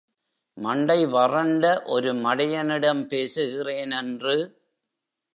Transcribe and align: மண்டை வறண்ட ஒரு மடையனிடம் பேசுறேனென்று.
மண்டை 0.57 1.05
வறண்ட 1.05 1.83
ஒரு 1.85 2.13
மடையனிடம் 2.13 3.03
பேசுறேனென்று. 3.11 4.35